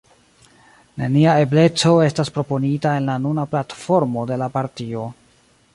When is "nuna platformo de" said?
3.27-4.41